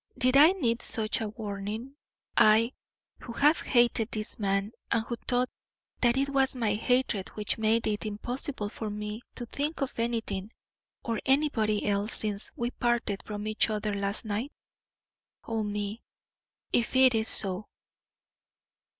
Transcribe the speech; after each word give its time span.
Did 0.17 0.35
I 0.35 0.47
need 0.53 0.81
such 0.81 1.21
a 1.21 1.29
warning, 1.29 1.95
I, 2.35 2.73
who 3.19 3.33
have 3.33 3.59
hated 3.59 4.09
this 4.09 4.39
man, 4.39 4.71
and 4.89 5.03
who 5.05 5.15
thought 5.27 5.47
that 5.99 6.17
it 6.17 6.29
was 6.29 6.55
my 6.55 6.73
hatred 6.73 7.29
which 7.35 7.59
made 7.59 7.85
it 7.85 8.07
impossible 8.07 8.69
for 8.69 8.89
me 8.89 9.21
to 9.35 9.45
think 9.45 9.79
of 9.79 9.99
anything 9.99 10.49
or 11.05 11.19
anybody 11.23 11.85
else 11.85 12.15
since 12.15 12.51
we 12.55 12.71
parted 12.71 13.21
from 13.21 13.45
each 13.45 13.69
other 13.69 13.93
last 13.93 14.25
night? 14.25 14.51
O 15.43 15.61
me, 15.61 16.01
if 16.73 16.95
it 16.95 17.13
is 17.13 17.27
so!" 17.27 17.67